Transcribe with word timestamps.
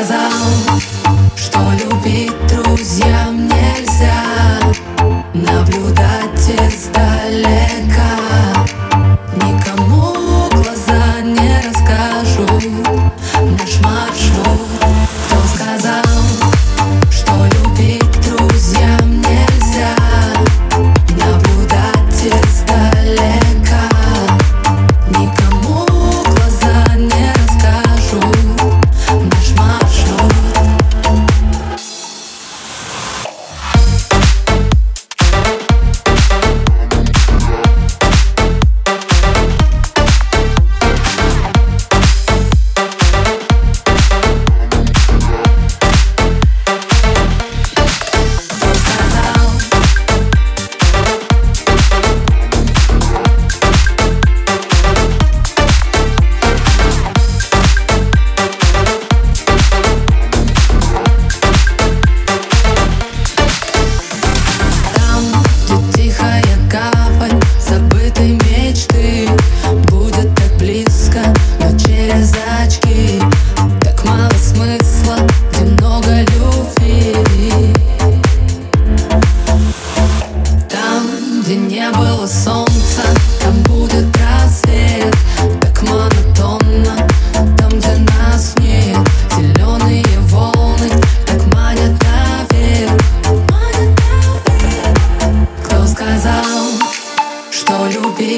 сказал, 0.00 0.30
что 1.36 1.58
любить 1.72 2.32
друзьям 2.48 3.46
нельзя. 3.48 4.24
Наблю 5.34 5.79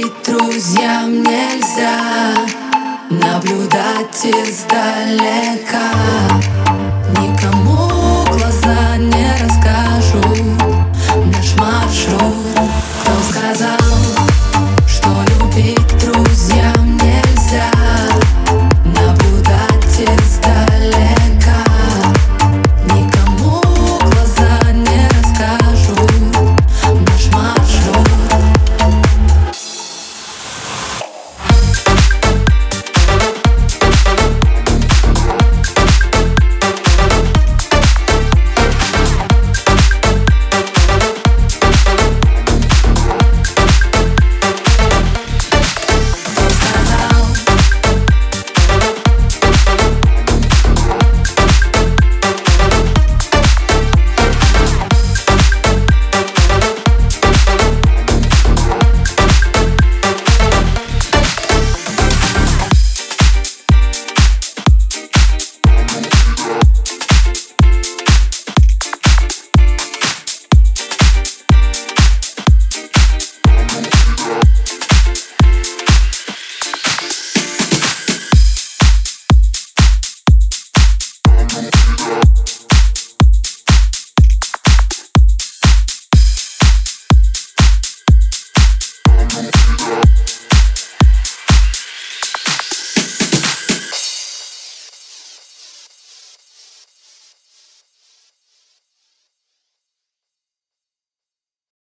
Быть 0.03 0.23
друзьям 0.27 1.23
нельзя 1.23 1.95
Наблюдать 3.09 4.27
издалека. 4.27 5.93